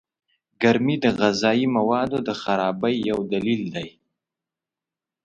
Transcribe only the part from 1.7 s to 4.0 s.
موادو د خرابۍ يو دليل دئ.